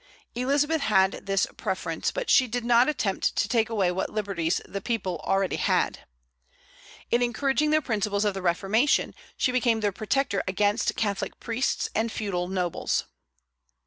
[0.33, 4.81] Elizabeth had this preference; but she did not attempt to take away what liberties the
[4.81, 6.07] people already had.
[7.11, 12.11] In encouraging the principles of the Reformation, she became their protector against Catholic priests and
[12.11, 13.03] feudal nobles.